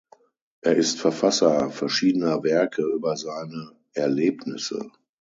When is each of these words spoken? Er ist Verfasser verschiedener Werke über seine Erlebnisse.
Er 0.61 0.75
ist 0.77 0.99
Verfasser 0.99 1.69
verschiedener 1.69 2.41
Werke 2.41 2.81
über 2.81 3.15
seine 3.17 3.73
Erlebnisse. 3.93 4.89